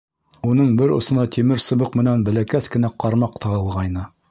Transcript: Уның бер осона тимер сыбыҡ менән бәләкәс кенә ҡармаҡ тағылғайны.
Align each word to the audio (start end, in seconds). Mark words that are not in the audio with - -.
Уның 0.51 0.71
бер 0.79 0.93
осона 0.95 1.25
тимер 1.35 1.61
сыбыҡ 1.67 1.99
менән 2.01 2.25
бәләкәс 2.31 2.73
кенә 2.77 2.93
ҡармаҡ 3.05 3.39
тағылғайны. 3.47 4.11